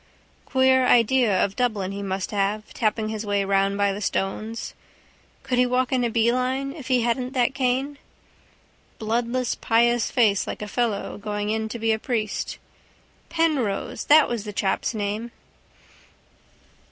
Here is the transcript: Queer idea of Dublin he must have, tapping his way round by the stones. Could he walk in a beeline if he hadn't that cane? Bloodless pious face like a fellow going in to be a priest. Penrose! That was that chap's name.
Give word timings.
Queer 0.45 0.87
idea 0.87 1.45
of 1.45 1.55
Dublin 1.55 1.91
he 1.91 2.01
must 2.01 2.31
have, 2.31 2.73
tapping 2.73 3.09
his 3.09 3.23
way 3.23 3.45
round 3.45 3.77
by 3.77 3.93
the 3.93 4.01
stones. 4.01 4.73
Could 5.43 5.59
he 5.59 5.65
walk 5.67 5.91
in 5.91 6.03
a 6.03 6.09
beeline 6.09 6.73
if 6.73 6.87
he 6.87 7.01
hadn't 7.01 7.33
that 7.33 7.53
cane? 7.53 7.99
Bloodless 8.97 9.53
pious 9.53 10.09
face 10.09 10.47
like 10.47 10.63
a 10.63 10.67
fellow 10.67 11.19
going 11.19 11.51
in 11.51 11.69
to 11.69 11.77
be 11.77 11.91
a 11.91 11.99
priest. 11.99 12.57
Penrose! 13.29 14.05
That 14.05 14.27
was 14.27 14.43
that 14.45 14.55
chap's 14.55 14.95
name. 14.95 15.29